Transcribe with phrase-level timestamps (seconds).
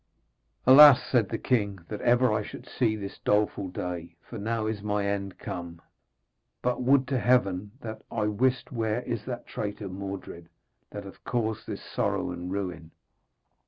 [0.65, 4.81] 'Alas,' said the king, 'that ever I should see this doleful day, for now is
[4.81, 5.79] my end come.
[6.63, 10.49] But would to Heaven that I wist where is that traitor Mordred,
[10.89, 12.89] that hath caused all this sorrow and ruin.'